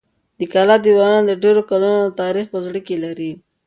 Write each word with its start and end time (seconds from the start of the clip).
د 0.39 0.41
کلا 0.53 0.75
دېوالونه 0.85 1.23
د 1.27 1.31
ډېرو 1.43 1.61
کلونو 1.69 2.05
تاریخ 2.21 2.45
په 2.53 2.59
زړه 2.65 2.79
کې 2.87 2.95
لري. 3.03 3.31